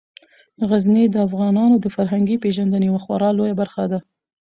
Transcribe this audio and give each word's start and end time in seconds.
غزني 0.69 1.03
د 1.09 1.15
افغانانو 1.27 1.75
د 1.79 1.85
فرهنګي 1.95 2.35
پیژندنې 2.43 2.85
یوه 2.89 3.01
خورا 3.05 3.29
لویه 3.37 3.55
برخه 3.61 3.83
ده. 3.91 3.99